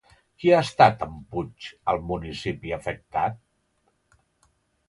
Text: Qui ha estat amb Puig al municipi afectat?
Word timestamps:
Qui 0.43 0.49
ha 0.53 0.61
estat 0.67 1.03
amb 1.07 1.19
Puig 1.35 1.67
al 1.93 2.01
municipi 2.13 2.75
afectat? 2.81 3.39